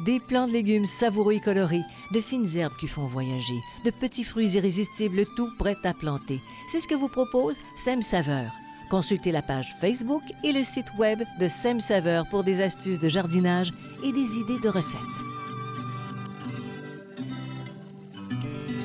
[0.00, 4.24] Des plants de légumes savoureux et colorés, de fines herbes qui font voyager, de petits
[4.24, 6.40] fruits irrésistibles, tout prêt à planter.
[6.68, 8.52] C'est ce que vous propose Sem Saveur.
[8.90, 13.08] Consultez la page Facebook et le site web de Sem Saveur pour des astuces de
[13.08, 13.72] jardinage
[14.04, 15.27] et des idées de recettes.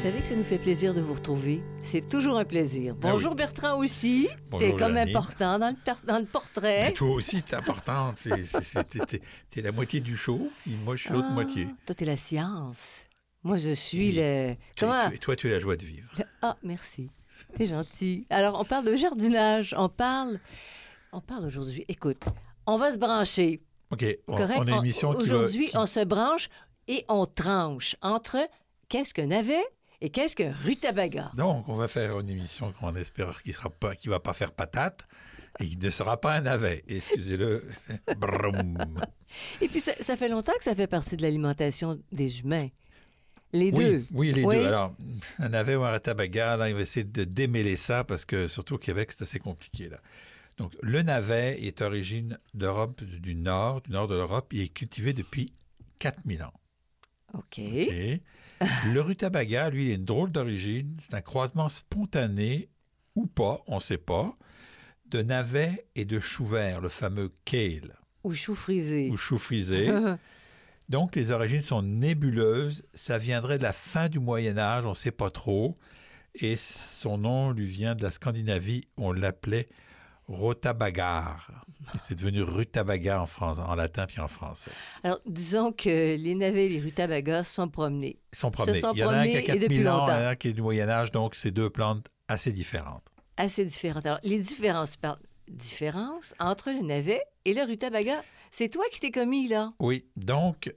[0.03, 1.61] Savez que ça nous fait plaisir de vous retrouver.
[1.81, 2.95] C'est toujours un plaisir.
[2.95, 4.27] Ben Bonjour Bertrand aussi.
[4.59, 5.15] T'es comme Janine.
[5.15, 6.87] important dans le, per- dans le portrait.
[6.87, 8.13] Mais toi aussi, t'es important.
[9.49, 11.67] T'es- la moitié du show, puis moi, je suis l'autre Ah, moitié.
[11.85, 12.77] Toi, t'es la science.
[13.43, 14.55] Moi, je suis Et le.
[14.77, 15.09] Comment?
[15.09, 16.09] Et toi, tu es la joie de vivre.
[16.17, 17.09] Le- Ah, merci.
[17.57, 18.25] T'es gentil.
[18.29, 19.73] Alors, on parle de jardinage.
[19.77, 20.39] On parle.
[21.13, 21.85] On parle aujourd'hui.
[21.87, 22.23] Écoute,
[22.65, 23.61] on va se brancher.
[23.91, 24.59] OK, on, Correct?
[24.59, 25.35] on a une émission qui va...
[25.37, 26.49] Aujourd'hui, qui- on se branche
[26.87, 28.37] et on tranche entre
[28.89, 29.63] qu'est-ce qu'un navet
[30.03, 31.31] et qu'est-ce qu'un rutabaga?
[31.35, 34.51] Donc, on va faire une émission qu'on espère qui sera pas, qui va pas faire
[34.51, 35.07] patate
[35.59, 36.83] et qui ne sera pas un navet.
[36.87, 37.65] Excusez-le.
[39.61, 42.67] Et puis, ça, ça fait longtemps que ça fait partie de l'alimentation des humains.
[43.53, 44.03] Les deux.
[44.13, 44.57] oui, les Oui.
[44.57, 44.65] deux.
[44.65, 44.95] Alors,
[45.39, 48.75] un navet ou un ratabaga, là, il va essayer de démêler ça parce que, surtout
[48.75, 49.97] au Québec, c'est assez compliqué, là.
[50.57, 54.51] Donc, le navet est origine d'Europe du Nord, du nord de l'Europe.
[54.53, 55.51] Il est cultivé depuis
[55.99, 56.53] 4000 ans.
[57.33, 57.57] OK.
[57.59, 60.95] Le rutabaga, lui, il a une drôle d'origine.
[61.01, 62.69] C'est un croisement spontané
[63.15, 64.35] ou pas, on ne sait pas,
[65.07, 69.09] de navet et de chou vert, le fameux kale Ou chou frisé.
[69.11, 69.91] ou chou frisé.
[70.89, 72.85] Donc, les origines sont nébuleuses.
[72.93, 75.77] Ça viendrait de la fin du Moyen Âge, on ne sait pas trop.
[76.35, 78.81] Et son nom lui vient de la Scandinavie.
[78.97, 79.67] On l'appelait
[80.33, 81.65] rotabagar.
[81.99, 84.71] C'est devenu rutabaga en, France, en latin puis en français.
[85.03, 88.19] Alors, disons que les navets et les rutabagas sont promenés.
[88.31, 88.79] Ils sont promenés.
[88.79, 90.13] sont Il y en a un qui a promenés et depuis 4000 ans, il y
[90.13, 93.03] en a un qui est du Moyen Âge, donc c'est deux plantes assez différentes.
[93.37, 94.05] assez différentes.
[94.05, 98.23] Alors, les différences, parles différences entre le navet et le rutabaga.
[98.51, 99.73] C'est toi qui t'es commis, là.
[99.79, 100.73] Oui, donc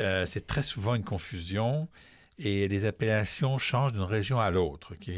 [0.00, 1.88] euh, c'est très souvent une confusion
[2.38, 4.94] et les appellations changent d'une région à l'autre.
[4.94, 5.10] ok?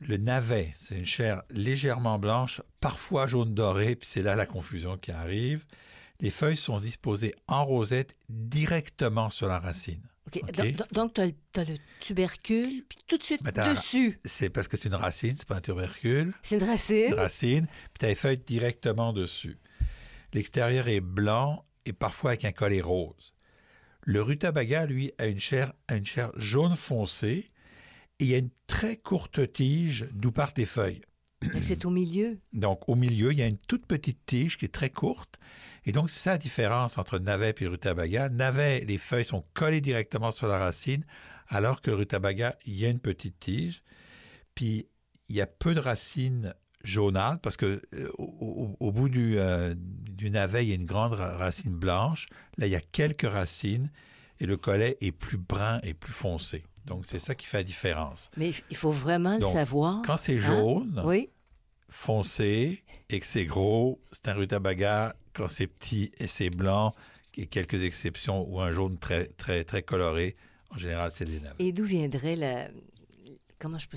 [0.00, 4.96] Le navet, c'est une chair légèrement blanche, parfois jaune doré, puis c'est là la confusion
[4.96, 5.64] qui arrive.
[6.20, 10.02] Les feuilles sont disposées en rosette directement sur la racine.
[10.32, 14.88] Donc, donc- tu as, le tubercule, puis tout de suite dessus, C'est parce que c'est
[14.88, 16.32] une racine, c'est pas un tubercule.
[16.42, 17.06] c'est une racine.
[17.08, 19.58] une racine, puis tu as les feuilles directement dessus.
[20.34, 23.34] L'extérieur est blanc et parfois avec un collet rose.
[24.02, 27.50] Le rutabaga, lui, a une chair, a une chair jaune foncé
[28.20, 31.00] et il y a une très courte tige d'où partent les feuilles.
[31.60, 32.38] C'est au milieu.
[32.52, 35.38] Donc, au milieu, il y a une toute petite tige qui est très courte.
[35.84, 38.28] Et donc, c'est ça la différence entre navet et rutabaga.
[38.28, 41.04] Navet, les feuilles sont collées directement sur la racine,
[41.48, 43.82] alors que le rutabaga, il y a une petite tige.
[44.54, 44.88] Puis,
[45.28, 46.54] il y a peu de racines
[46.84, 51.14] jaunâtres, parce que euh, au, bout du, euh, du navet, il y a une grande
[51.14, 52.26] ra- racine blanche.
[52.56, 53.90] Là, il y a quelques racines,
[54.40, 56.64] et le collet est plus brun et plus foncé.
[56.88, 58.30] Donc, c'est ça qui fait la différence.
[58.36, 60.02] Mais il faut vraiment le savoir.
[60.06, 60.38] Quand c'est Hein?
[60.38, 61.28] jaune, Oui.
[61.88, 65.14] foncé et que c'est gros, c'est un rutabaga.
[65.32, 66.94] Quand c'est petit et c'est blanc,
[67.36, 70.34] et quelques exceptions, ou un jaune très, très, très coloré,
[70.70, 71.54] en général, c'est des navets.
[71.60, 72.68] Et d'où viendrait la...
[73.60, 73.96] Comment je peux...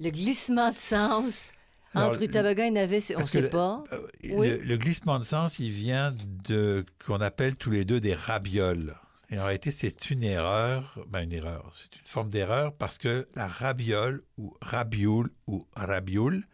[0.00, 1.52] Le glissement de sens
[1.94, 3.84] Alors, entre rutabaga et navet, on ne sait le- pas?
[3.92, 4.00] Euh,
[4.32, 4.48] Oui.
[4.48, 6.12] le, le glissement de sens, il vient
[6.48, 8.96] de qu'on appelle tous les deux des rabioles.
[9.34, 13.26] Et en réalité, c'est une erreur, ben une erreur, c'est une forme d'erreur parce que
[13.34, 16.44] la rabiole ou rabioule ou rabioule,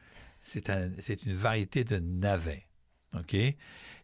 [0.40, 2.66] c'est un, c'est une variété de navet.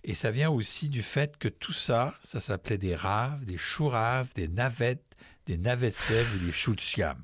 [0.05, 4.35] Et ça vient aussi du fait que tout ça, ça s'appelait des raves, des choux-raves,
[4.35, 7.17] des navettes, des navettes fleuves ou des choux de?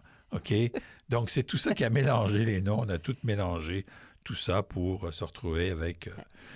[1.11, 2.81] Donc, c'est tout ça qui a mélangé les noms.
[2.81, 3.85] On a tout mélangé,
[4.25, 6.13] tout ça pour euh, se retrouver avec euh,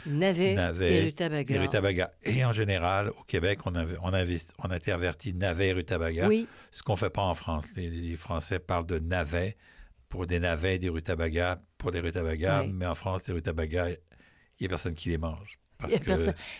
[0.06, 1.54] Navet, navet et rutabaga.
[1.54, 2.10] et rutabaga.
[2.24, 6.46] Et en général, au Québec, on, inv- on, investi- on intervertit navet et rutabaga, Oui.
[6.70, 7.66] ce qu'on ne fait pas en France.
[7.76, 9.56] Les, les Français parlent de navet
[10.08, 12.68] pour des navets, des rutabagas, pour des rutabagas, Ouais.
[12.72, 13.96] mais en France, les rutabagas, il
[14.60, 15.58] n'y a personne qui les mange.
[15.78, 16.11] Parce que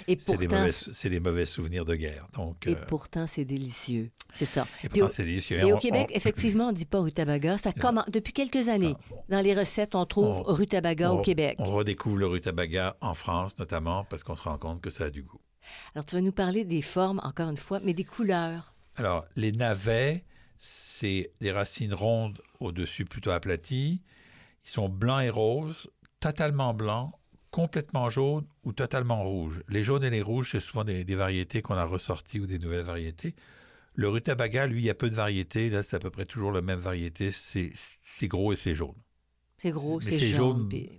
[0.09, 2.29] Et c'est des, mauvais, c'est des mauvais souvenirs de guerre.
[2.35, 4.11] Donc, et euh, pourtant c'est délicieux.
[4.35, 4.67] C'est ça.
[4.85, 5.59] et Puis pourtant, au- c'est délicieux.
[5.59, 7.57] Et au On- Québec, on- effectivement, on ne dit pas rutabaga.
[7.57, 8.95] Ça commence depuis quelques années.
[9.31, 11.57] Dans les recettes, on trouve On- rutabaga au Québec.
[11.61, 15.11] On redécouvre le rutabaga en France, notamment, parce qu'on se rend compte que ça a
[15.11, 15.41] du goût.
[15.95, 18.75] Alors, tu vas nous parler des formes, encore une fois, mais des couleurs.
[18.97, 20.25] Alors, les navets,
[20.59, 24.03] c'est des racines rondes au-dessus plutôt aplaties.
[24.65, 25.89] Ils sont blancs et roses,
[26.21, 27.13] totalement blancs,
[27.57, 29.63] complètement jaunes ou totalement rouges.
[29.71, 32.59] Les jaunes et les rouges, c'est souvent des, des variétés qu'on a ressorties ou des
[32.59, 33.35] nouvelles variétés.
[33.95, 35.71] Le rutabaga, lui, il y a peu de variétés.
[35.71, 37.31] Là, c'est à peu près toujours la même variété.
[37.31, 38.95] C'est gros et c'est jaune.
[39.57, 40.59] C'est gros, c'est jaune.
[40.59, 40.69] jaune.
[40.69, 40.91] puis-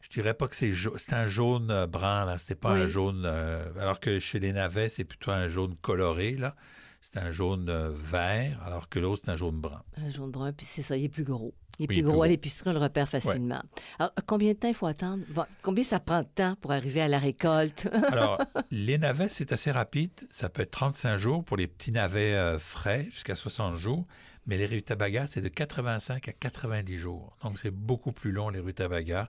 [0.00, 2.36] Je dirais pas que c'est un jaune euh, brun, là.
[2.36, 2.80] C'est pas Oui.
[2.80, 3.22] un jaune.
[3.24, 6.56] euh, alors que chez les navets, c'est plutôt un jaune coloré, là.
[7.02, 9.82] C'est un jaune euh, vert, alors que l'autre, c'est un jaune brun.
[9.96, 11.52] Un jaune brun, puis c'est ça, il est plus gros.
[11.80, 12.22] Il est Oui, plus il est plus gros.
[12.22, 13.60] À l'épicerie, on le repère facilement.
[13.98, 15.24] Alors, combien de temps il faut attendre?
[15.30, 17.88] Bon, combien ça prend de temps pour arriver à la récolte?
[18.08, 18.40] Alors,
[18.70, 20.12] les navets, c'est assez rapide.
[20.30, 24.06] Ça peut être 35 jours pour les petits navets euh, frais, jusqu'à 60 jours.
[24.46, 27.36] Mais les rutabagas, c'est de 85 à 90 jours.
[27.42, 29.28] Donc, c'est beaucoup plus long, les rutabagas.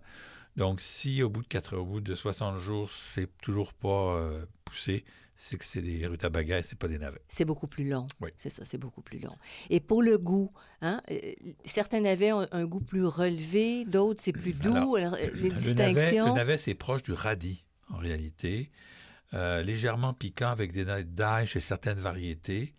[0.57, 4.45] Donc, si au bout de, 4, au bout de 60 jours, c'est toujours pas euh,
[4.63, 5.03] poussé,
[5.35, 7.21] c'est que c'est des rutabagas et c'est pas des navets.
[7.27, 8.07] C'est beaucoup plus long.
[8.21, 8.29] Oui.
[8.37, 9.35] C'est ça, c'est beaucoup plus long.
[9.69, 10.51] Et pour le goût,
[10.81, 11.17] hein, euh,
[11.65, 14.95] certains navets ont un goût plus relevé, d'autres c'est plus doux.
[14.95, 16.25] Alors, Alors, euh, les Le navet, distinctions?
[16.27, 18.71] le navet, c'est proche du radis, en réalité.
[19.33, 22.75] Euh, légèrement piquant avec des notes d'ail chez certaines variétés.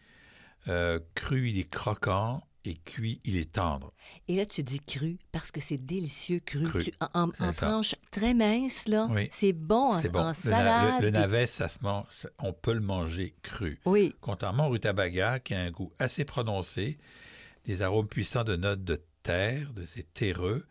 [0.69, 2.47] Euh, cru, il est croquant.
[2.67, 3.93] Et cuit, il est tendre.
[4.27, 6.65] Et là, tu dis cru parce que c'est délicieux cru.
[6.65, 6.85] Cru.
[6.85, 9.07] Tu- en en, tranches très minces, là.
[9.11, 9.29] Oui.
[9.33, 10.21] C'est bon bon.
[10.21, 11.03] en salade.
[11.03, 13.79] le- navet, ça se mange, ça- on peut le manger cru.
[13.85, 16.97] Oui, Contrairement au rutabaga, qui a un goût assez prononcé,
[17.67, 20.65] des arômes puissants de notes de terre, de ces terreux.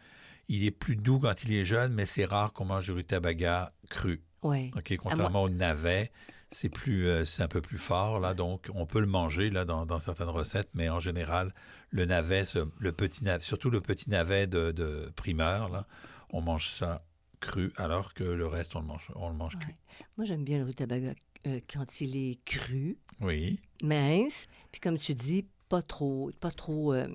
[0.47, 3.71] Il est plus doux quand il est jeune, mais c'est rare qu'on mange du rutabaga
[3.89, 4.21] cru.
[4.41, 4.71] oui.
[4.75, 6.11] OK, contrairement au navet,
[6.53, 9.65] c'est plus, euh, c'est un peu plus fort là, donc on peut le manger là
[9.65, 11.53] dans, dans certaines recettes, mais en général,
[11.89, 15.85] le navet, ce- le petit navet, surtout le petit navet de, de primeur là,
[16.29, 17.05] on mange ça
[17.39, 19.73] cru, alors que le reste on le mange, on le mange cuit.
[20.17, 21.13] Moi, j'aime bien le rutabaga
[21.47, 26.93] euh, quand il est cru, Oui, mince, puis comme tu dis, pas trop, pas trop,
[26.93, 27.07] euh,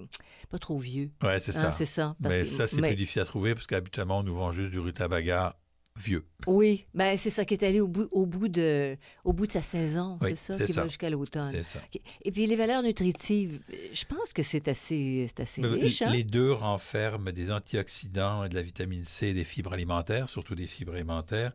[0.50, 1.10] pas trop vieux.
[1.22, 1.72] ouais, c'est Hein, ça.
[1.72, 2.16] c'est ça.
[2.22, 4.52] parce Mais que- ça, c'est mais- plus difficile à trouver parce qu'habituellement, on nous vend
[4.52, 5.56] juste du rutabaga
[5.98, 6.24] vieux.
[6.46, 9.52] Oui, ben c'est ça qui est allé au bout, au bout de, au bout de
[9.52, 10.82] sa saison, Oui, c'est ça, qui ça.
[10.82, 11.50] va jusqu'à l'automne.
[11.50, 11.80] C'est ça.
[12.22, 13.60] Et puis les valeurs nutritives,
[13.92, 16.02] je pense que c'est assez, c'est assez riche.
[16.02, 16.10] Hein?
[16.12, 20.54] Les deux renferment des antioxydants et de la vitamine C et des fibres alimentaires, surtout
[20.54, 21.52] des fibres alimentaires.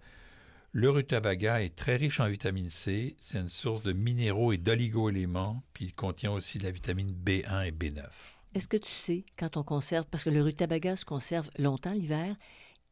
[0.76, 3.16] Le rutabaga est très riche en vitamine C.
[3.20, 5.62] C'est une source de minéraux et d'oligo-éléments.
[5.74, 8.02] Puis il contient aussi de la vitamine B1 et B9.
[8.56, 12.36] Est-ce que tu sais, quand on conserve, parce que le rutabaga se conserve longtemps l'hiver,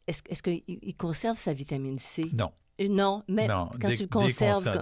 [0.08, 2.26] est-ce qu'il il conserve sa vitamine C?
[2.34, 2.52] Non,
[2.82, 3.68] Euh, Non, mais non.
[3.80, 4.82] quand dès, tu le dès qu'on sort- comme-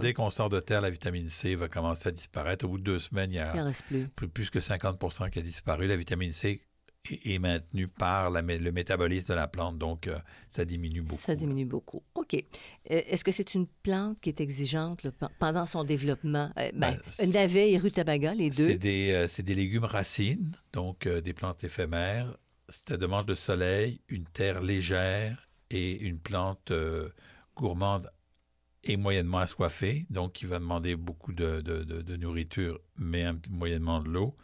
[0.49, 2.65] de terre, la vitamine C va commencer à disparaître.
[2.65, 4.07] Au bout de deux semaines, il y il a reste plus.
[4.09, 5.87] plus, plus que 50 qui a disparu.
[5.87, 6.61] La vitamine C
[7.09, 10.17] est, est maintenue par la le métabolisme de la plante, donc euh,
[10.49, 11.21] ça diminue beaucoup.
[11.21, 12.01] Ça diminue beaucoup.
[12.15, 12.35] OK.
[12.35, 12.41] Euh,
[12.85, 16.51] Est-ce que c'est une plante qui est exigeante là, pendant son développement?
[16.57, 18.67] Euh, ben, Ben, navet et rutabaga, les deux.
[18.69, 22.37] C'est des, légumes racines, donc des plantes éphémères.
[22.69, 27.09] Ça demande le soleil, une terre légère et une plante euh,
[27.55, 28.11] gourmande
[28.83, 34.37] et moyennement assoiffée, donc qui va demander beaucoup de, nourriture, mais moyennement de l'eau.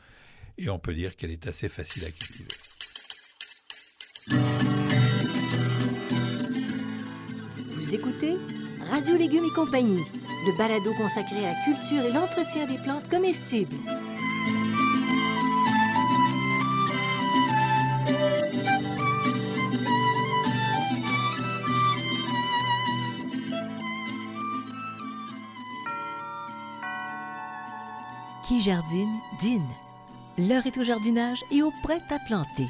[0.58, 2.50] Et on peut dire qu'elle est assez facile à cultiver.
[7.76, 8.38] Vous écoutez
[8.90, 10.04] Radio Légumes et compagnie,
[10.48, 13.76] le balado consacré à la culture et l'entretien des plantes comestibles.
[28.66, 29.62] Jardine, dîne.
[30.40, 32.68] L'heure est au jardinage et au prêt à planter.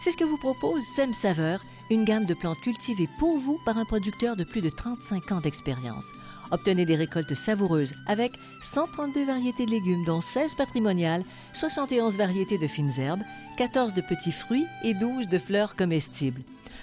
[0.00, 3.76] C'est ce que vous propose Sem Saveur, une gamme de plantes cultivées pour vous par
[3.76, 6.04] un producteur de plus de 35 ans d'expérience.
[6.52, 8.30] Obtenez des récoltes savoureuses avec
[8.60, 13.22] 132 variétés de légumes, dont 16 patrimoniales, 71 variétés de fines herbes,
[13.56, 16.42] 14 de petits fruits et 12 de fleurs comestibles.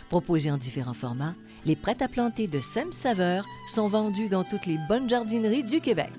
[0.09, 1.35] Proposés en différents formats,
[1.65, 5.79] les prêts à planter de Sem Saveur sont vendus dans toutes les bonnes jardineries du
[5.79, 6.11] Québec.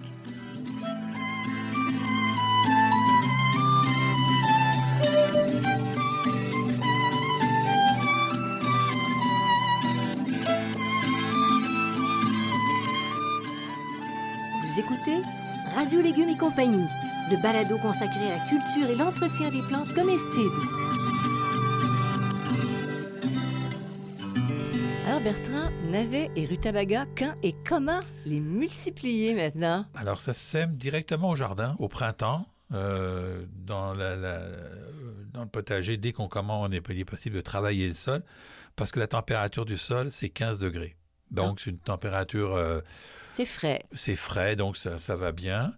[15.80, 16.86] Radio Légumes et compagnie,
[17.30, 20.60] le balado consacré à la culture et l'entretien des plantes comestibles.
[25.06, 29.86] Alors Bertrand, navets et rutabaga, quand et comment les multiplier maintenant?
[29.94, 32.44] Alors ça sème directement au jardin, au printemps,
[32.74, 37.94] euh, dans, le potager dès qu'on commence, on est, il est possible de travailler le
[37.94, 38.22] sol
[38.76, 40.94] parce que la température du sol, c'est 15 degrés.
[41.30, 42.80] Donc, c'est une température, euh,
[43.34, 43.80] C'est frais.
[43.92, 45.74] c'est frais, donc ça, ça va bien.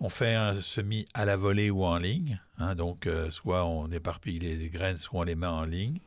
[0.00, 2.40] On fait un semis à la volée ou en ligne.
[2.58, 6.00] hein, donc, euh, soit on éparpille les, les graines, soit on les met en ligne.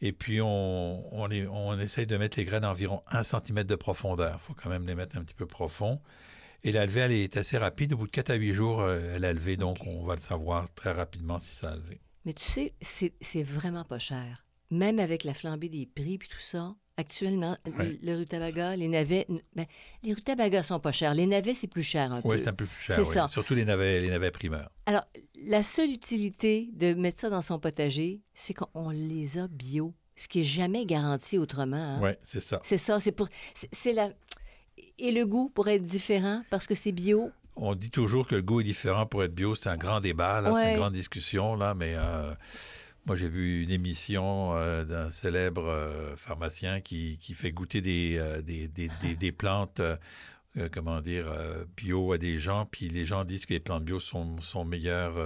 [0.00, 3.62] Et puis, on, on, les- on essaye de mettre les graines à environ 1 cm
[3.64, 4.34] de profondeur.
[4.34, 6.00] Il faut quand même les mettre un petit peu profond.
[6.64, 7.92] Et la levée, elle est assez rapide.
[7.92, 9.56] Au bout de 4 à 8 jours, euh, elle a levé.
[9.56, 12.00] Donc, on va le savoir très rapidement si ça a levé.
[12.24, 12.72] Mais tu sais,
[13.20, 14.44] c'est vraiment pas cher.
[14.72, 17.98] Même avec la flambée des prix puis tout ça, actuellement, Ouais.
[18.02, 19.66] le, le rutabaga, les navets, ben,
[20.02, 21.14] les rutabagas sont pas chers.
[21.14, 22.42] Les navets, c'est plus cher un Oui, peu.
[22.42, 22.98] c'est un peu plus cher.
[22.98, 23.04] Oui.
[23.06, 23.28] ça.
[23.28, 24.70] Surtout les navets, les navets primeurs.
[24.86, 25.04] Alors,
[25.44, 30.26] la seule utilité de mettre ça dans son potager, c'est qu'on les a bio, ce
[30.26, 31.76] qui est jamais garanti autrement.
[31.76, 32.00] hein.
[32.02, 32.60] Oui, c'est ça.
[32.64, 33.28] C'est ça, c'est pour.
[33.72, 34.08] c'est- la.
[34.98, 37.30] Et le goût pourrait être différent parce que c'est bio?
[37.56, 39.54] On dit toujours que le goût est différent pour être bio.
[39.54, 40.42] C'est un grand débat.
[40.54, 41.74] C'est une grande discussion, là.
[41.74, 42.32] Mais euh,
[43.06, 48.16] moi, j'ai vu une émission euh, d'un célèbre euh, pharmacien qui, qui fait goûter des,
[48.18, 49.80] euh, des, des, des- des plantes,
[50.70, 51.26] comment dire,
[51.76, 52.66] bio à des gens.
[52.66, 55.16] Puis les gens disent que les plantes bio sont, sont meilleures.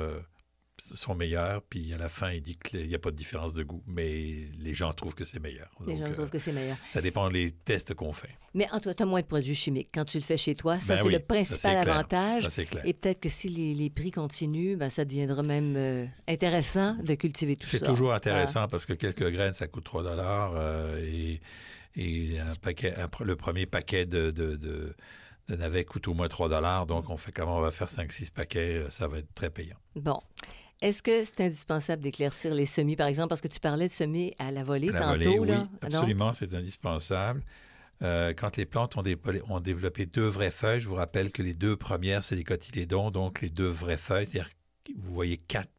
[0.93, 3.55] Euh, sont meilleures, puis à la fin, il dit qu'il n'y a pas de différence
[3.55, 5.69] de goût, mais les gens trouvent que c'est meilleur.
[5.87, 6.77] Les Donc, gens euh, trouvent que c'est meilleur.
[6.87, 8.37] ça dépend des tests qu'on fait.
[8.55, 10.79] Mais en toi, tu as moins de produits chimiques quand tu le fais chez toi.
[10.81, 12.45] Ça, Ben c'est oui, le principal avantage.
[12.45, 12.83] Ça, c'est clair.
[12.87, 17.15] Et peut-être que si les, les prix continuent, ben, ça deviendra même euh, intéressant de
[17.15, 17.79] cultiver tout ça.
[17.79, 21.41] C'est toujours intéressant parce que quelques graines, ça coûte 3 dollars et,
[21.97, 24.95] et un paquet, un le premier paquet de, de, de,
[25.49, 26.87] de navets coûte au moins 3 dollars.
[26.87, 27.59] Donc, on fait comment?
[27.59, 29.77] On va faire 5-6 paquets, euh, ça va être très payant.
[29.95, 30.21] Bon.
[30.83, 34.35] Est-ce que c'est indispensable d'éclaircir les semis, par exemple, parce que tu parlais de semis
[34.39, 35.69] à la volée À la tantôt, volée, là?
[35.73, 37.43] oui, absolument, c'est indispensable.
[38.03, 39.17] Euh, quand les plantes ont, dé-
[39.49, 43.11] ont développé deux vraies feuilles, je vous rappelle que les deux premières, c'est les cotylédons,
[43.11, 44.51] donc les deux vraies feuilles, c'est-à-dire
[44.85, 45.71] que vous voyez quatre,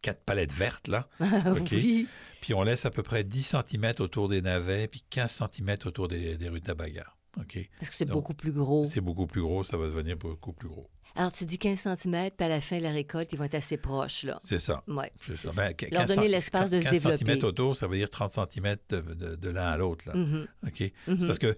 [0.00, 1.06] quatre palettes vertes, là.
[1.20, 1.68] OK?
[1.72, 2.08] oui.
[2.40, 6.08] Puis on laisse à peu près 10 cm autour des navets, puis 15 cm autour
[6.08, 7.12] des, des rutabagas.
[7.38, 7.58] OK?
[7.78, 8.86] Parce que c'est beaucoup plus gros.
[8.86, 10.88] C'est beaucoup plus gros, ça va devenir beaucoup plus gros.
[11.16, 13.54] Alors, tu dis 15 cm, puis à la fin de la récolte, ils vont être
[13.54, 14.38] assez proches, là.
[14.44, 14.82] C'est ça.
[14.86, 15.10] Ouais.
[15.24, 15.50] C'est ça.
[15.50, 17.16] c'est Ben, Leur 15 donner l'espace de se 15 développer.
[17.18, 20.08] centimètres autour, ça veut dire 30 cm de, de- de l'un à l'autre.
[20.08, 20.14] là.
[20.14, 20.72] Mhm, OK?
[20.76, 21.26] C'est mhm.
[21.26, 21.56] parce que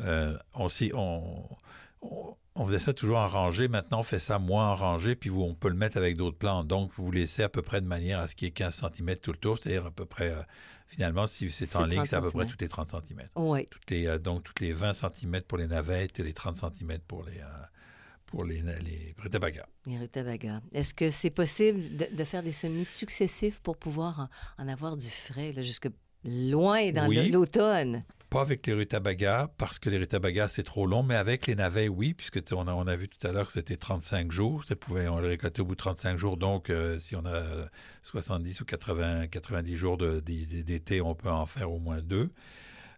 [0.00, 1.48] euh, on, s'y- on,
[2.02, 3.68] on- on faisait ça toujours en rangée.
[3.68, 6.36] Maintenant, on fait ça moins en rangée, puis vous, on peut le mettre avec d'autres
[6.38, 6.66] plantes.
[6.66, 9.16] Donc, vous laissez à peu près de manière à ce qu'il y ait 15 cm
[9.18, 10.42] tout le tour, c'est-à-dire à peu près, euh,
[10.88, 13.28] finalement, si c'est en C'est ligne, 30 c'est à peu près toutes les 30 cm.
[13.36, 13.64] Oui.
[13.70, 16.98] Toutes les, euh, donc, toutes les 20 cm pour les navettes et les 30 cm
[17.06, 17.44] pour les, euh,
[18.28, 19.66] pour les, les rutabagas.
[19.86, 20.60] Les rutabagas.
[20.72, 24.96] Est-ce que c'est possible de, de faire des semis successifs pour pouvoir en, en avoir
[24.96, 25.88] du frais, là, jusque
[26.24, 27.30] loin dans Oui.
[27.30, 28.04] l'automne?
[28.30, 31.88] Pas avec les rutabagas, parce que les rutabagas, c'est trop long, mais avec les navets,
[31.88, 34.64] oui, puisque on a, on a vu tout à l'heure que c'était 35 jours.
[34.66, 36.36] Ça pouvait, on le récoltait au bout de 35 jours.
[36.36, 37.42] Donc, euh, si on a
[38.02, 42.30] 70 ou 80, 90 jours d'été, on peut en faire au moins deux.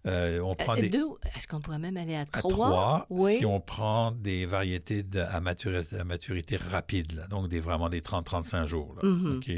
[0.07, 2.50] Euh, on prend Euh, des, deux, est-ce qu'on pourrait même aller à à trois?
[2.50, 3.37] trois Oui.
[3.38, 7.88] si on prend des variétés de- à, maturité, à maturité rapide, là, donc des, vraiment
[7.90, 8.95] des 30-35 jours.
[9.02, 9.07] là.
[9.09, 9.37] Mhm.
[9.38, 9.50] OK?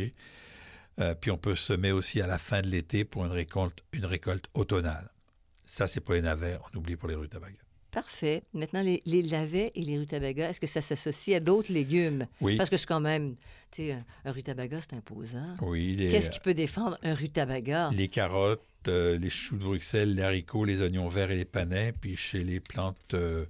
[1.00, 4.04] Euh, puis on peut semer aussi à la fin de l'été pour une récolte, une
[4.04, 5.10] récolte automnale.
[5.64, 6.58] Ça, c'est pour les navets.
[6.72, 7.56] On oublie pour les rutabagas.
[7.92, 8.42] Parfait.
[8.52, 12.26] Maintenant, les, les navets et les rutabagas, est-ce que ça s'associe à d'autres légumes?
[12.40, 13.36] Oui, Parce que c'est quand même,
[13.70, 15.54] tu sais, un, un rutabaga, c'est imposant.
[15.60, 17.90] oui les, Qu'est-ce qui peut défendre un rutabaga?
[17.92, 21.92] les carottes, euh, les choux de Bruxelles, les haricots, les oignons verts et les panais.
[22.00, 23.46] Puis chez les plantes euh,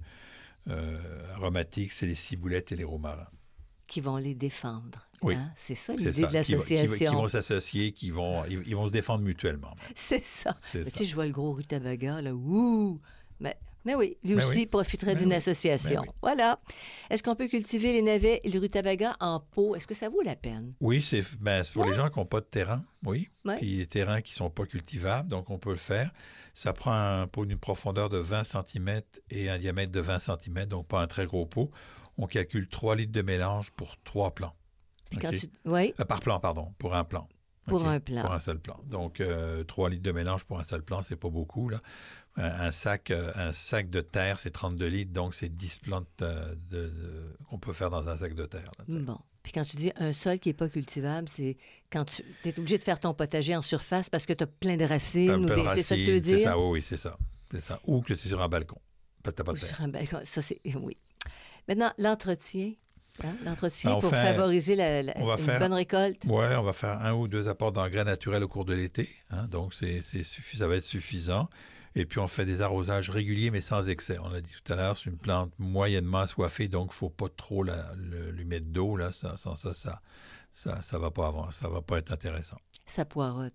[0.69, 3.27] euh, aromatiques, c'est les ciboulettes et les romarins.
[3.87, 5.07] Qui vont les défendre.
[5.21, 5.35] Oui.
[5.35, 5.51] hein?
[5.55, 7.11] C'est ça C'est l'idée de qui, qui l'association.
[7.11, 9.75] qui vont s'associer, qui vont, ils, ils vont se défendre mutuellement.
[9.95, 10.57] C'est ça.
[10.67, 10.83] Ça.
[10.83, 12.99] tu sais, je vois le gros rutabaga, là, ouh!
[13.39, 14.65] Mais, mais oui, lui aussi oui.
[14.65, 15.35] profiterait d'une oui.
[15.35, 16.01] association.
[16.01, 16.09] Oui.
[16.21, 16.59] Voilà.
[17.09, 19.75] Est-ce qu'on peut cultiver les navets et le rutabaga en pot?
[19.75, 20.73] Est-ce que ça vaut la peine?
[20.79, 23.29] Oui, c'est ben, pour les gens qui n'ont pas de terrain, oui.
[23.45, 23.57] Ouais.
[23.57, 26.11] Puis des terrains qui ne sont pas cultivables, donc on peut le faire.
[26.53, 30.65] Ça prend un pot d'une profondeur de 20 cm et un diamètre de 20 cm,
[30.65, 31.71] donc pas un très gros pot.
[32.17, 34.55] On calcule 3 litres de mélange pour 3 plants.
[35.09, 35.49] Tu...
[35.67, 37.27] Euh, par plan, pardon, pour un plan.
[37.65, 38.23] Pour un plan.
[38.23, 38.79] Pour un seul plan.
[38.85, 41.69] Donc, euh, 3 litres de mélange pour un seul plan, c'est pas beaucoup.
[41.69, 41.81] Là.
[42.35, 46.55] Un, sac, euh, un sac de terre, c'est 32 litres, donc c'est 10 plantes euh,
[46.71, 48.71] de- de- qu'on peut faire dans un sac de terre.
[48.79, 49.19] là, bon.
[49.43, 51.57] Puis quand tu dis un sol qui n'est pas cultivable, c'est
[51.91, 54.77] quand tu es obligé de faire ton potager en surface parce que tu as plein
[54.77, 55.29] de racines.
[55.31, 56.45] Un ou peu de des- C'est ça que tu veux racines, c'est dire?
[56.45, 57.17] ça, oui, oui, c'est ça.
[57.51, 57.79] C'est ça.
[57.85, 58.77] Ou que c'est sur un balcon.
[59.21, 59.69] Parce que pas de terre.
[59.69, 60.19] sur un balcon.
[60.25, 60.59] Ça, c'est...
[60.81, 60.97] Oui.
[61.67, 62.73] Maintenant, l'entretien.
[63.23, 66.21] hein, L'entretien Ben, pour fait- favoriser la, la- on va une faire- bonne récolte.
[66.25, 69.09] Oui, on va faire un ou deux apports d'engrais naturels au cours de l'été.
[69.29, 71.47] hein, donc, c'est, c'est suffi- ça va être suffisant.
[71.95, 74.17] Et puis, on fait des arrosages réguliers, mais sans excès.
[74.19, 77.09] On l'a dit tout à l'heure, c'est une plante moyennement assoiffée, donc il ne faut
[77.09, 78.95] pas trop la, le- lui mettre d'eau.
[78.97, 80.01] Là, ça, sans ça, ça,
[80.51, 82.57] ça, ça va pas avoir, ça va pas être intéressant.
[82.87, 83.53] Ça poirote.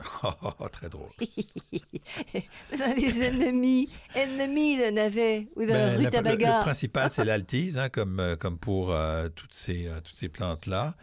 [0.72, 1.10] Très drôle.
[2.78, 6.58] Dans les ennemis, ennemis de navet ou de Ben, la- le, rutabaga.
[6.58, 10.28] le principal, c'est l'altise, hein, comme, euh, comme pour euh, toutes ces, euh, toutes ces
[10.28, 10.94] plantes-là.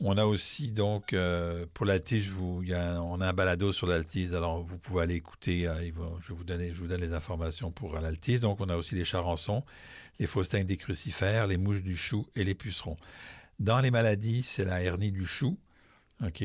[0.00, 4.76] On a aussi, donc, euh, pour l'altise, on a un balado sur l'altise, alors vous
[4.76, 6.32] pouvez aller écouter, euh, je, vous je
[6.78, 8.40] vous donne les informations pour euh, l'altise.
[8.40, 9.64] Donc, on a aussi les charançons,
[10.18, 12.96] les faustins des crucifères, les mouches du chou et les pucerons.
[13.58, 15.56] Dans les maladies, c'est la hernie du chou,
[16.22, 16.44] OK?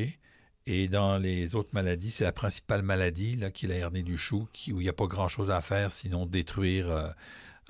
[0.67, 4.17] Et dans les autres maladies, c'est la principale maladie, là, qui est la hernie du
[4.17, 7.13] chou, où il n'y a pas grand-chose à faire, sinon détruire,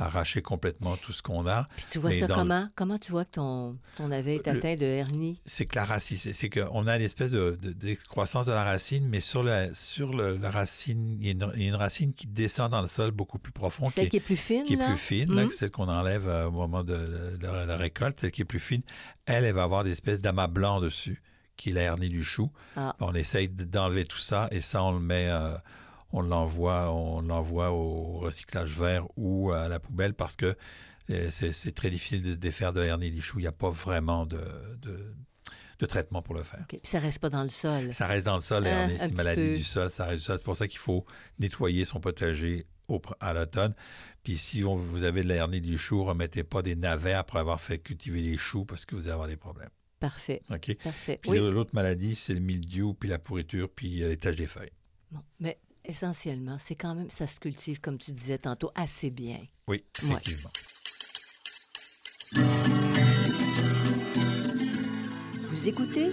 [0.02, 1.68] arracher complètement tout ce qu'on a.
[1.76, 2.68] Puis tu vois Mais ça comment?
[2.76, 5.40] Comment tu vois que ton, ton est Le- atteint de hernie?
[5.46, 9.08] C'est que la racine, c'est c'est qu'on a l'espèce de, de décroissance de la racine,
[9.08, 11.76] mais sur, la, sur le- la racine, il y, a une, il y a une
[11.76, 14.74] racine qui descend dans le sol beaucoup plus profond, Celle qui est plus fine, qui
[14.74, 18.32] est plus fine, là, que celle qu'on enlève euh, au moment de, la, récolte, celle
[18.32, 18.82] qui est plus fine,
[19.26, 21.22] elle, elle va avoir des espèces d'amas blancs dessus,
[21.58, 22.52] qui est la hernie du chou.
[22.76, 22.96] Ah.
[23.00, 25.54] On essaye d'enlever tout ça et ça, on le met, euh,
[26.14, 30.56] on l'envoie, on l'envoie au recyclage vert ou à la poubelle parce que
[31.10, 33.40] euh, c'est très difficile de se défaire de hernie du chou.
[33.40, 34.42] Il n'y a pas vraiment de,
[34.82, 35.14] de-
[35.80, 36.60] de traitement pour le faire.
[36.62, 36.80] OK.
[36.80, 37.92] Puis ça reste pas dans le sol.
[37.92, 39.56] Ça reste dans le sol, un c'est une maladie peu.
[39.58, 40.26] du sol, ça reste.
[40.26, 41.06] C'est pour ça qu'il faut
[41.40, 43.74] nettoyer son potager au à l'automne.
[44.24, 47.40] Puis si on- vous avez de la hernie du chou, remettez pas des navets après
[47.40, 49.70] avoir fait cultiver les choux parce que vous allez avoir des problèmes.
[50.00, 50.42] Parfait.
[50.52, 50.76] OK?
[50.84, 51.18] Parfait.
[51.22, 51.40] Puis Oui.
[51.40, 54.72] l'autre maladie, c'est le mildiou, puis la pourriture, puis euh, les taches des feuilles.
[55.12, 55.60] Bon, mais
[55.92, 59.40] essentiellement, c'est quand même, ça se cultive, comme tu disais tantôt, assez bien.
[59.68, 60.10] Oui, Ouais.
[60.14, 60.50] effectivement.
[65.50, 66.10] Vous écoutez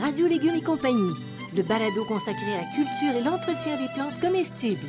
[0.00, 1.12] Radio Légumes et compagnie,
[1.56, 4.88] le balado consacré à la culture et l'entretien des plantes comestibles.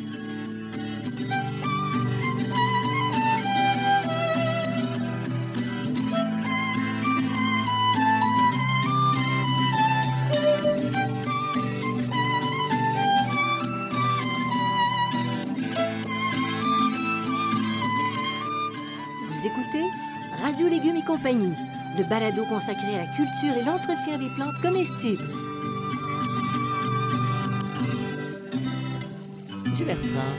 [20.61, 21.55] Radio Légumes et compagnie,
[21.97, 25.23] le balado consacré à la culture et l'entretien des plantes comestibles.
[29.67, 30.35] Monsieur Bertrand,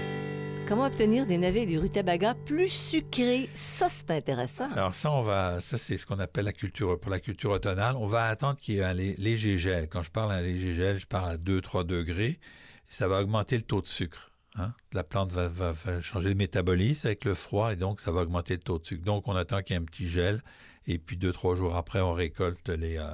[0.68, 3.48] comment obtenir des navets et des rutabagas plus sucrés?
[3.56, 4.70] Ça, c'est intéressant.
[4.70, 7.96] Alors ça, on va, ça c'est ce qu'on appelle la culture, pour la culture automnale,
[7.96, 9.88] on va attendre qu'il y ait un lé- léger gel.
[9.88, 12.38] Quand je parle d'un léger gel, je parle à 2-3 degrés.
[12.88, 14.31] Ça va augmenter le taux de sucre.
[14.56, 14.72] Hein?
[14.92, 18.22] La plante va, va- va changer le métabolisme avec le froid et donc ça va
[18.22, 19.04] augmenter le taux de sucre.
[19.04, 20.42] Donc on attend qu'il y ait un petit gel
[20.86, 23.04] et puis 2-3 jours après, on récolte les, euh,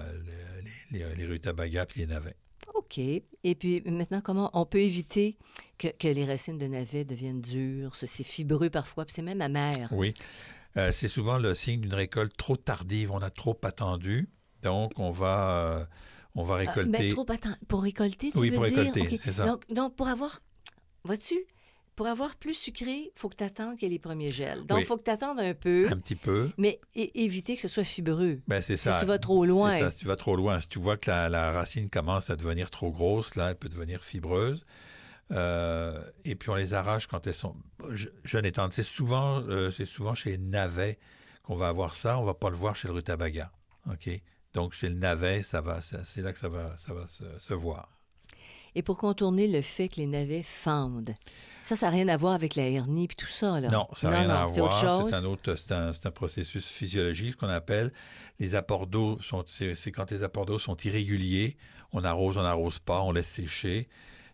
[0.93, 2.37] les, les- les rutabagas puis les navets.
[2.75, 2.99] OK.
[2.99, 5.37] Et puis maintenant, comment on peut éviter
[5.79, 7.95] que, que les racines de navets deviennent dures?
[7.97, 9.89] C'est fibreux parfois, puis c'est même amer?
[9.93, 10.15] Oui.
[10.77, 13.11] Euh, c'est souvent le signe d'une récolte trop tardive.
[13.13, 14.29] On a trop attendu.
[14.63, 15.85] Donc, on va, euh,
[16.35, 16.91] on va Ah, récolter.
[16.91, 18.93] ben, trop attends, pour récolter, tu Oui, veux pour dire?
[18.93, 19.47] récolter, c'est ça.
[19.47, 20.41] Donc, donc, pour avoir,
[21.05, 21.37] vois-tu,
[21.97, 24.61] pour avoir plus sucré, il faut que tu attendes qu'il y ait les premiers gels.
[24.67, 24.85] Donc, il Oui.
[24.85, 26.51] faut que tu attendes un peu, un petit peu.
[26.57, 28.41] mais éviter que ce soit fibreux.
[28.47, 28.99] Ben, c'est Si ça.
[29.01, 29.71] tu vas trop loin.
[29.71, 30.61] C'est ça, si tu vas trop loin.
[30.61, 33.69] Si tu vois que la, la racine commence à devenir trop grosse, là, elle peut
[33.69, 34.65] devenir fibreuse.
[35.33, 37.57] Euh, et puis, on les arrache quand elles sont
[37.91, 38.73] je- jeunes et tendres.
[38.73, 40.99] C'est souvent, euh, c'est souvent chez les navets
[41.43, 42.19] qu'on va avoir ça.
[42.19, 43.51] On va pas le voir chez le rutabaga.
[43.91, 44.09] OK?
[44.55, 47.25] Donc, chez le navet, ça va, ça- c'est là que ça va, ça va se,
[47.39, 47.98] se voir.
[48.79, 51.13] Et pour contourner le fait que les navets fendent.
[51.65, 53.71] Ça, ça n'a rien à voir avec la hernie puis tout ça, là.
[53.71, 55.09] Non, ça n'a rien à voir.
[55.11, 57.93] C'est un autre, c'est un, c'est un processus physiologique qu'on appelle.
[58.39, 61.57] Les apports d'eau c'est quand les apports d'eau sont irréguliers.
[61.91, 63.89] On arrose, on n'arrose pas, on laisse sécher.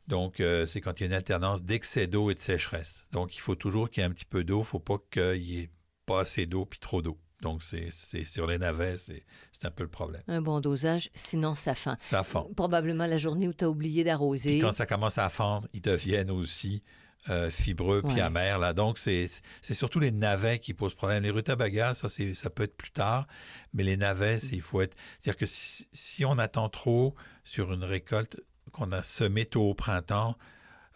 [0.09, 3.09] Donc, euh, c'est quand il y a une alternance d'excès d'eau et de sécheresse.
[3.13, 4.59] Donc, il faut toujours qu'il y ait un petit peu d'eau.
[4.59, 5.71] Il ne faut pas qu'il y ait
[6.05, 7.19] pas assez d'eau puis trop d'eau.
[7.45, 7.91] Donc, c'est
[8.25, 9.23] sur les navets, c'est
[9.65, 10.23] un peu le problème.
[10.29, 11.95] Un bon dosage, sinon ça fend.
[12.01, 12.51] Ça fond.
[12.57, 14.59] Probablement la journée où tu as oublié Puis d'arroser.
[14.59, 16.83] quand ça commence à fendre, ils deviennent aussi
[17.31, 18.21] euh, fibreux puis Ouais.
[18.21, 18.59] amer.
[18.59, 18.75] Là.
[18.75, 19.29] Donc, c'est
[19.63, 21.23] surtout les navets qui posent problème.
[21.23, 23.27] Les rutabagas, ça, ça peut être plus tard,
[23.73, 24.95] mais les navets, il faut être...
[25.21, 28.41] C'est-à-dire que si, si on attend trop sur une récolte
[28.73, 30.37] qu'on a semée tôt au printemps,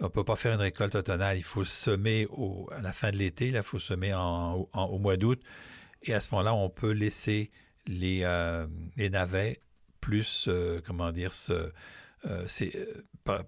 [0.00, 1.38] on ne peut pas faire une récolte automnale.
[1.38, 4.84] Il faut semer au, à la fin de l'été, là, il faut semer en- en-
[4.84, 5.40] au mois d'août.
[6.02, 7.50] Et à ce moment-là, on peut laisser
[7.86, 9.60] les, euh, les navets
[10.00, 11.70] plus, euh, comment dire, se,
[12.26, 12.46] euh,
[13.24, 13.44] pas-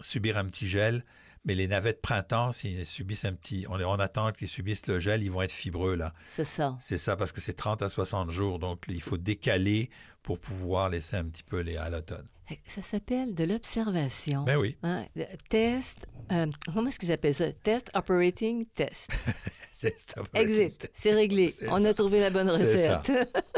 [0.00, 1.04] subir un petit gel.
[1.44, 3.66] Mais les navets de printemps, s'ils subissent un petit...
[3.68, 6.14] On, on attend qu'ils subissent le gel, ils vont être fibreux, là.
[6.24, 6.76] C'est ça.
[6.80, 8.60] C'est ça, parce que c'est 30 à 60 jours.
[8.60, 9.90] Donc, il faut décaler
[10.22, 12.24] pour pouvoir laisser un petit peu les à l'automne.
[12.66, 14.44] Ça s'appelle de l'observation.
[14.44, 14.76] Ben oui.
[14.84, 15.04] Hein,
[15.48, 17.50] Test, euh, comment est-ce qu'ils appellent ça?
[17.52, 19.10] Test Operating Test.
[20.34, 21.54] Exit, c'est réglé.
[21.68, 21.88] On ça.
[21.88, 23.10] a trouvé la bonne recette.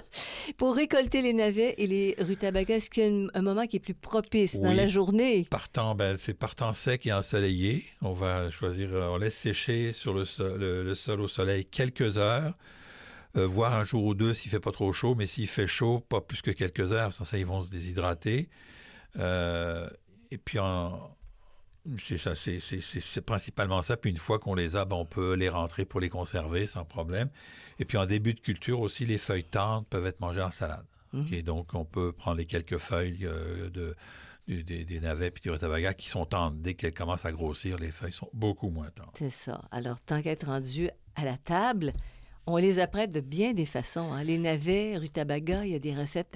[0.56, 3.80] Pour récolter les navets et les rutabagas, est-ce qu'il y a un, moment qui est
[3.80, 5.46] plus propice dans la journée?
[5.50, 7.84] Partant, ben, c'est partant sec et ensoleillé.
[8.02, 11.64] On va choisir, euh, on laisse sécher sur le sol, le, le sol au soleil
[11.64, 12.54] quelques heures,
[13.36, 16.00] euh, voire un jour ou deux s'il fait pas trop chaud, mais s'il fait chaud,
[16.00, 18.48] pas plus que quelques heures, sans ça ils vont se déshydrater.
[19.18, 19.88] Euh,
[20.30, 21.10] et puis en-
[22.06, 23.96] c'est ça, c'est, principalement ça.
[23.96, 26.84] Puis une fois qu'on les a, ben, on peut les rentrer pour les conserver sans
[26.84, 27.28] problème.
[27.78, 30.86] Et puis en début de culture aussi, les feuilles tendres peuvent être mangées en salade.
[31.12, 31.20] Mhm.
[31.22, 33.94] OK, donc on peut prendre les quelques feuilles euh, de,
[34.48, 36.56] des, des navets puis du rutabaga qui sont tendres.
[36.58, 39.12] Dès qu'elles commencent à grossir, les feuilles sont beaucoup moins tendres.
[39.18, 39.62] C'est ça.
[39.70, 41.92] Alors, tant qu'être rendu à la table,
[42.46, 44.12] on les apprête de bien des façons.
[44.12, 44.22] hein.
[44.24, 46.34] Les navets, rutabaga, il y a des recettes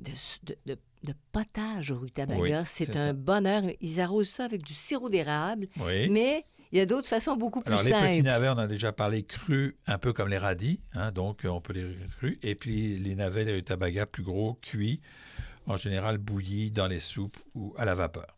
[0.00, 0.10] de,
[0.44, 2.40] de- de- de potage au rutabaga.
[2.40, 3.12] Oui, c'est un ça.
[3.12, 3.62] bonheur.
[3.80, 6.08] Ils arrosent ça avec du sirop d'érable, Oui.
[6.10, 8.08] mais il y a d'autres façons beaucoup plus Alors, les simples.
[8.08, 11.48] petits navets, on a déjà parlé crus, un peu comme les radis, hein, donc euh,
[11.48, 12.38] on peut les crus.
[12.42, 15.00] Et puis les navets, les rutabagas plus gros, cuits,
[15.66, 18.36] en général bouillis dans les soupes ou à la vapeur.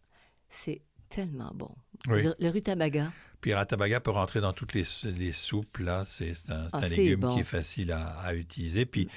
[0.49, 1.71] C'est tellement bon.
[2.09, 2.23] Oui.
[2.39, 4.85] Le- rutabaga, Puis le rutabaga peut rentrer dans toutes les,
[5.17, 7.35] les soupes, là, c'est un, Ah, un légume bon.
[7.35, 8.87] qui est facile à, à utiliser.
[8.87, 9.09] Puis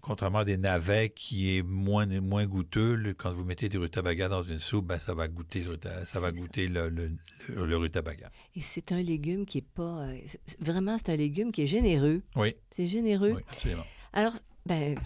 [0.00, 4.28] contrairement à des navets qui est moins, moins goûteux, le- quand vous mettez du rutabaga
[4.28, 5.64] dans une soupe, ben, ça va goûter,
[6.04, 7.10] ça va goûter le, le-
[7.48, 8.30] le- le rutabaga.
[8.56, 10.00] et c'est un légume qui est pas...
[10.08, 10.18] euh,
[10.60, 12.22] vraiment, c'est un légume qui est généreux.
[12.36, 13.32] Oui, C'est généreux.
[13.36, 13.86] oui, absolument.
[14.12, 14.32] Alors,
[14.66, 14.98] ben,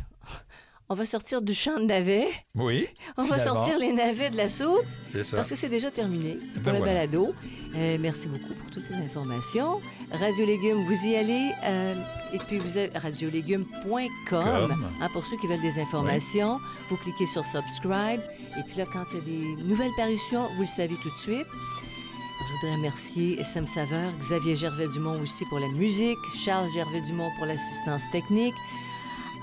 [0.89, 2.29] on va sortir du champ de navets.
[2.55, 4.79] Oui, On va sortir les navets de la soupe.
[5.13, 5.37] c'est ça.
[5.39, 6.93] Parce que c'est déjà terminé pour Ben le voilà.
[7.07, 7.35] balado.
[7.77, 9.81] Euh, merci beaucoup pour toutes ces informations.
[10.13, 11.51] Radio Légumes, vous y allez.
[11.65, 11.95] euh,
[12.33, 14.85] et puis, vous avez radiolégumes.com.
[15.01, 16.59] Hein, pour ceux qui veulent des informations,
[16.91, 18.21] vous cliquez sur Subscribe.
[18.59, 19.25] Et puis là, quand il y a
[19.57, 21.47] des nouvelles parutions, vous le savez tout de suite.
[22.47, 28.03] Je voudrais remercier Sam Saveur, Xavier Gervais-Dumont aussi pour la musique, Charles Gervais-Dumont pour l'assistance
[28.13, 28.55] technique.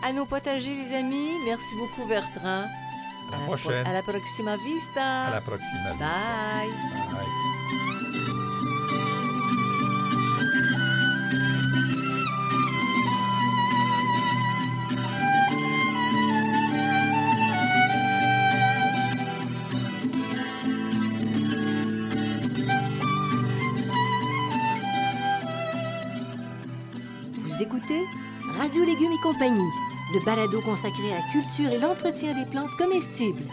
[0.04, 2.64] À nos potagers, les amis, merci beaucoup, Bertrand.
[2.64, 3.86] À la prochaine.
[3.86, 5.26] À la proxima vista.
[5.28, 5.98] À la prochaine.
[6.00, 6.70] Bye.
[7.12, 7.42] Bye.
[27.38, 28.02] Vous écoutez
[28.58, 29.70] Radio Légumes et compagnie,
[30.14, 33.44] le balado consacré à la culture et l'entretien des plantes comestibles.